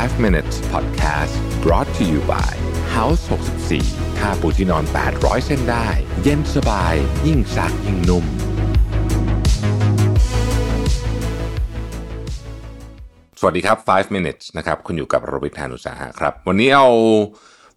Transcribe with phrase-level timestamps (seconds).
[0.00, 2.52] 5 minutes podcast brought to you by
[2.96, 3.22] House
[3.72, 4.84] 64ค่าปูที่นอน
[5.14, 5.88] 800 เส้นได้
[6.22, 6.94] เย็นสบาย
[7.26, 8.24] ยิ่งซักยิ่งนุ่ม
[13.40, 16.88] สวัสดีครับ 5 minutes นะครับ คุณอยู่กับโรบิทานุสาหะครับ วันนี้เอา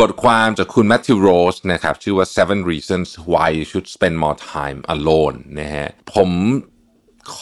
[0.00, 6.30] บทความจากคุณแมทธิวโรสนะครับ ชื่อว่า seven reasons why you should spend more time alone นะฮะผม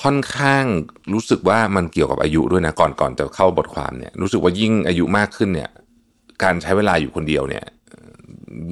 [0.00, 0.64] ค่อนข้าง
[1.12, 5.70] รู้สึกว่ามันเกี่ยวกับอายุด้วยนะก่อนก่อนจะเข้าบทความเนี่ยรู้สึกว่ายิ่งอายุมากขึ้นเนี่ย
[6.42, 7.64] การใช้เวลาอยู่คนเดียวเนี่ย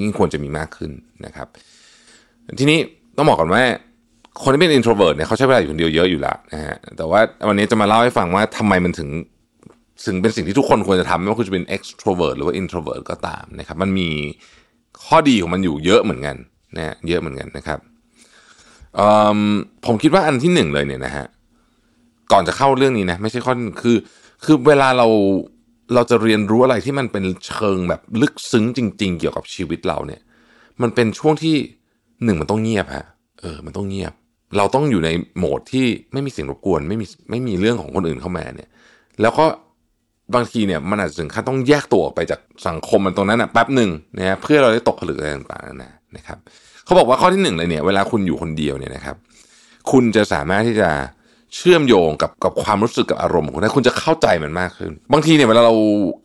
[0.01, 0.91] ยิ่งควรจะมีมากขึ้น
[1.25, 1.47] นะครับ
[2.59, 2.79] ทีนี้
[3.17, 3.63] ต้องบอกก่อนว่า
[4.43, 9.09] คนที่เป็น introvert เนี่ยเขาใช้เวลาอยู่คนเดียวเยอะอยู่แล้วนะฮะแต่ว่าวันนี้จะมาเล่าให้ฟังว่าทำไมมันถึง
[10.07, 14.09] ถึงเป็นสิ่งที่ทุกคนควรจะทำไม่ว่าคุณจะเป็น extrovert หรือว่า introvert ก็ตามนะครับ มันมี
[15.05, 16.37] ข้อดีของมันอยู่เยอะเหมือนกัน
[16.77, 17.79] นะฮะเยอะเหมือนกันนะครับ
[19.87, 21.27] ผมคิดว่าอันที่หนึ่งเลยเนี่ยนะฮะ
[22.33, 23.97] ก่อนจะเข้าเรื่องนี้นะไม่ใช่ข้อคือ
[24.45, 25.07] คือเวลาเรา
[25.95, 30.21] เราจะเรียนรู้อะไรที่มันเป็นเชิงแบบลึกซึ้งจริง ๆ เกี่ยวกับชีวิตเราเนี่ย
[30.83, 31.57] มันเป็นช่วงที่
[32.25, 33.07] หนึ่งมันต้องเงียบฮะ
[33.41, 34.13] เออ มันต้องเงียบ
[34.57, 38.69] เราต้องอยู่ในโหมดที่ไม่มีเสียงรบกวน ไม่มีไม่มีเรื่องของคนอื่นเข้ามาเนี่ย
[39.21, 39.45] แล้วก็
[40.35, 46.39] บางทีเนี่ยมันอาจจะถึงขั้นต้องแยกตัวออกไปจากสังคมมันตรงนั้นนะแป๊บหนึ่งนะฮะเพื่อเราได้ตกผลึกอะไรต่างๆนะนะครับ
[46.85, 49.17] เขาบอกว่าข้อที่หนึ่งเลยเนี่ยเวลาคุณอยู่คนเดียวเนี่ยนะครับ
[49.91, 50.91] คุณจะสามารถที่จะ
[51.55, 55.75] เชื่อมโยงกับกับความรู้สึกกับอารมณ์ของคุณได้คุณจะเข้าใจมันมากขึ้น บางทีเนี่ยเวลาเรา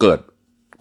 [0.02, 0.19] เกิด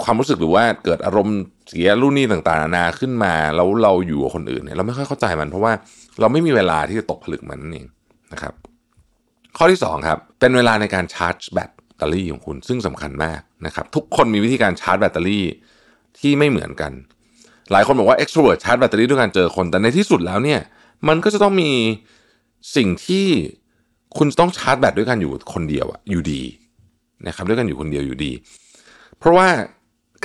[0.03, 5.73] ความรู้สึกหรือว่าเกิดอารมณ์เสียรุ่นนี้ต่างๆนานาขึ้นมาแล้วเราอยู่กับคนอื่นเนี่ยเราไม่ค่อยเข้าใจมันเพราะว่า
[6.21, 7.87] เราไม่มีเวลาที่จะตกผลึกมันนั่นเอง
[8.33, 8.55] นะครับ
[9.57, 15.45] ข้อที่สองครับเป็นเวลาในการชาร์จแบตเตอรี่ของคุณซึ่งสำคัญมากนะครับ ทุกคนมีวิธีการชาร์จแบตเตอรี่
[16.19, 16.93] ที่ไม่เหมือนกัน
[17.73, 20.61] หลายคนบอกว่า extrovert ชาร์จแบตเตอรี่ด้วยการเจอคน แต่ในที่สุดแล้วเนี่ย
[21.09, 21.71] มันก็จะต้องมี
[22.77, 23.27] สิ่งที่
[24.17, 26.43] คุณต้องชาร์จแบตด้วยกันอยู่คนเดียวอะอยู่ดี
[27.27, 28.33] นะครับด้วยกันอยู่คนเดียวอยู่ดี
[29.19, 29.49] เพราะว่า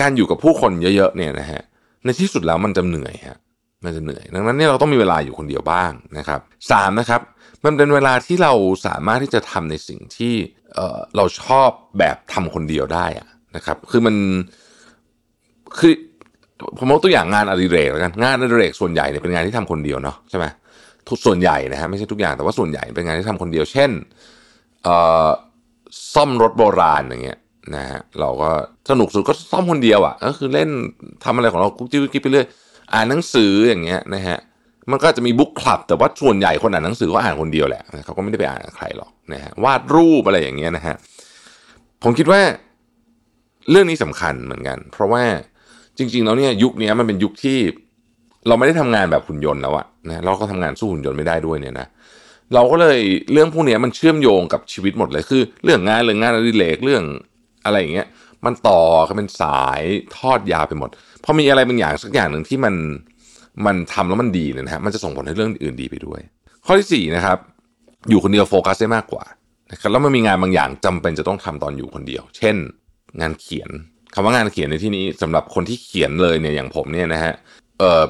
[0.02, 1.62] การอยู่กับผู้คนเยอะๆเนี่ยนะฮะ
[2.04, 3.38] ในที่สุดแล้วมันจะเหนื่อยฮะ
[3.84, 6.40] มันจะเหนื่อย ดังนั้นเนี่ยเราต้องมีเวลาอยู่คนเดียวบ้างนะครับ
[6.72, 7.22] สามนะครับ
[7.66, 8.54] มันเป็นเวลาที่เรา
[8.86, 10.34] สามารถที่จะทำในสิ่งที่
[10.74, 14.16] เออเราชอบแบบทำคนเดียวได้อะนะครับ คือมัน
[15.78, 15.94] คือ
[16.78, 20.46] ผมยกตัวอย่างงานอดิเรกแล้วกันงานอดิเรกส่วนใหญ่เนี่ยเป็นงานที่ทำคนเดียวเนาะใช่ไหม
[21.10, 23.92] ทุกส่วนใหญ่นะฮะไม่ใช่ทุกอย่างแต่ว่าส่วนใหญ่เป็นงานที่ทำคนเดียว เช่น
[24.84, 25.28] เอ่อ
[26.14, 27.40] ซ่อมรถโบราณอย่างเงี้ย
[27.76, 28.50] นะฮะเราก็
[28.90, 30.70] สนุกสุดก็ซ่อมคนเดียวอะ่ะก็คือเล่น
[31.24, 32.48] ทำอะไรของเรากุ๊กจิ๊กกิ๊บไปเรื่อย
[32.94, 34.38] อ่านหนังสืออย่างเงี้ยนะฮะ
[34.92, 40.96] มันก็จะมีบุ๊กคลับ แต่ว่าส่วนใหญ่คนอ่านหนังสือก็อ่านคนเดียวแหละเขาก็ไม่ได้ไปอ่านใครหรอกนะฮะวาดรูปอะไรอย่างเงี้ยนะฮะ
[42.04, 42.42] ผมคิดว่า
[43.72, 45.24] เรื่องนี้สำคัญเหมือนกัน เพราะว่า
[45.98, 47.58] จริง ๆ แล้วเนี่ยยุคนี้มันเป็นยุคที่
[48.48, 51.88] เราไม่ได้ทำงานแบบหุ่นยนต์แล้วอะนะเราก็ทำงานสู้หุ่นยนต์ไม่ได้ด้วยเนี่ยนะ
[52.54, 53.00] เราก็เลย
[53.32, 57.04] เรื่องพวกนี้มันเชื่อมโยงกับชีวิตหมดเลยคือ เรื่องงานเรื่องงานอดิเรกเรื่อง
[57.66, 58.08] อะไรอย่างเงี้ย
[58.46, 59.82] มันต่อกันเป็นสาย
[60.18, 60.90] ทอดยาวไปหมด
[61.24, 62.76] พอมีอะไรบางอย่างสักอย่างหนึ่งที่มัน
[63.66, 66.20] มันทำแล้วมันดีเนี่ยนะฮะมันจะส่งผลให้เรื่องอื่นดีไปด้วย
[66.66, 67.38] ข้อที่สี่นะครับ
[68.10, 69.26] อยู่คนเดียวโฟกัสได้มากกว่า
[69.72, 72.56] นะครับแล้วมันมีงานบางอย่างจำเป็นจะต้องทำตอนอยู่คนเดียว เช่น
[73.22, 73.70] งานเขียน
[74.14, 77.34] คำว่างานเขียนในที่นี้สำหรับคนที่เขียนเลยเนี่ยอย่างผมเนี่ยนะฮะ
[77.80, 78.04] เอ่อ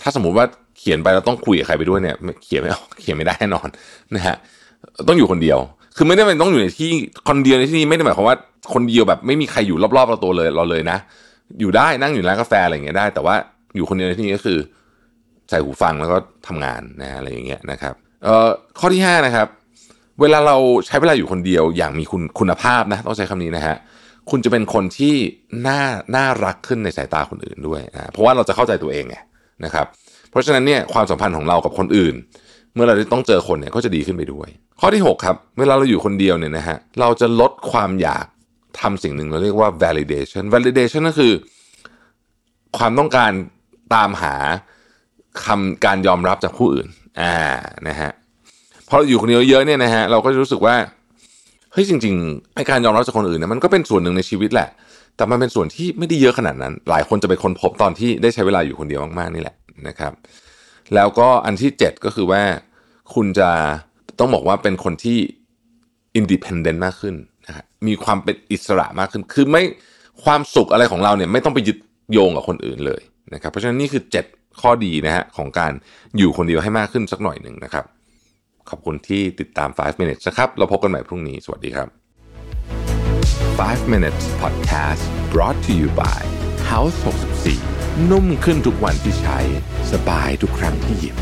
[0.00, 0.46] ถ้าสมมุติว่า
[0.78, 3.68] เขียนไปแล้วต้องคุยกับใครไปด้วยเนี่ยเขียนไม่ออกเขียนไม่ได้แน่นอน
[4.14, 4.36] นะฮะ
[5.08, 5.58] ต้องอยู่คนเดียว
[5.96, 6.90] คือไม่ได้เป็นต้องอยู่ในที่
[7.28, 8.36] คนเดียวในที่นี้ไม่ได้หมายความว่า
[8.74, 10.98] คนเดียวแบบไม่มีใครอยู่รอบๆเราตัวเลยเราเลยนะ
[11.60, 13.34] อยู่ได้นั่งอยู่ร้านกาแฟอะไรอย่างเงี้ยได้ แต่ว่า
[13.76, 14.58] อยู่คนเดียวในที่นี้ก็คือ
[15.50, 16.16] ใส่หูฟังแล้วก็
[16.46, 17.94] ทำงานนะอะไรอย่างเงี้ยนะครับ
[18.24, 18.48] เอ่อ
[18.78, 19.48] ข้อที่ห้านะครับ
[20.20, 23.76] เวลาเราใช้เวลาอยู่คนเดียวอย่างมีคุณคุณภาพนะต้องใช้คำนี้นะฮะ
[24.30, 25.14] คุณจะเป็นคนที่
[25.68, 25.80] น่า
[26.16, 29.16] น่ารักขึ้นในสายตาคนอื่นด้วยนะเพราะว่าเราจะเข้าใจตัวเองไง
[29.64, 29.86] นะครับ
[30.30, 32.14] เพราะฉะนั้นเนี่ยความสัมพันธ์ของเรากับคนอื่น
[32.74, 34.48] เมื่อเราได้ต้องเจอคนเนี่ยก็จะดีขึ้นไปด้วย
[34.80, 38.24] ข้อที่ 6 ครับ เวลาเราอยู่คนเดียวเนี่ยนะฮะเราจะลดความอยาก
[38.80, 41.32] ทำสิ่งหนึ่งเราเรียกว่า validation validation ก็คือ
[42.78, 43.32] ความต้องการ
[43.94, 44.34] ตามหา
[45.44, 46.88] คำการยอมรับจากผู้อื่น
[47.20, 47.34] อ่า
[47.88, 48.10] นะฮะ
[48.88, 50.74] พอเราอยู่คนเดียวเยอะเนี่ยนะฮะเราก็จะรู้สึกว่า
[51.72, 54.68] เฮ้ยจริงๆไอการยอมรับจากคนอื่นเนี่ยมันก็เป็นส่วนหนึ่งในชีวิตแหละ
[55.16, 59.56] แต่มันเป็นส่วนที่ไม่ได้เยอะขนาดนั้น หลายคนจะไปค้นพบตอนที่ได้ใช้เวลาอยู่คนเดียวมากๆนี่แหละ
[59.88, 60.12] นะครับ
[60.94, 62.42] แล้วก็อันที่ 7 ก็คือว่า
[63.14, 63.50] คุณจะ
[64.18, 65.18] ต้องบอกว่าเป็นคนที่
[66.18, 67.14] independent มากขึ้น
[67.46, 69.62] นะฮะมีความเป็นอิสระมากขึ้น คือไม่
[70.24, 71.78] ความสุขอะไรของเราเนี่ยไม่ต้องไปยึด
[72.12, 73.02] โยงกับคนอื่นเลย
[73.34, 75.72] นะครับ เพราะฉะนั้นนี่คือ 7 ข้อดีนะฮะของการ
[76.16, 77.84] อยู่คนเดียวให้มากขึ้นสักหน่อยหนึ่งนะครับ
[78.70, 81.88] ขอบคุณที่ติดตาม 5 minutes นะครับ เราพบกันใหม่พรุ่งนี้ สวัสดีครับ
[83.58, 86.20] 5 minutes podcast brought to you by
[86.70, 86.96] House
[87.50, 89.38] 64 นุ่มขึ้นทุกวันที่ใช้
[89.92, 91.16] สบายทุกครั้งที่หยิบ